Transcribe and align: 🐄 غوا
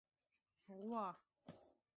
🐄 0.65 0.79
غوا 0.89 1.05